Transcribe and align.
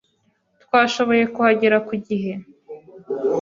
Twashoboye 0.63 1.23
kuhagera 1.33 1.77
ku 1.87 1.93
gihe. 2.05 2.31